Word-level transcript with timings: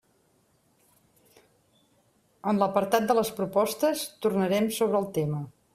En 2.53 2.65
l'apartat 2.65 3.09
de 3.11 3.19
les 3.21 3.33
propostes 3.43 4.07
tornarem 4.27 4.71
sobre 4.81 5.03
el 5.05 5.11
tema. 5.21 5.47